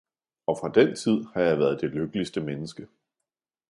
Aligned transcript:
Og 0.47 0.57
fra 0.59 0.69
den 0.71 0.95
tid 0.95 1.23
har 1.33 1.41
jeg 1.41 1.59
været 1.59 1.81
det 1.81 1.89
lykkeligste 1.89 2.41
menneske. 2.41 2.87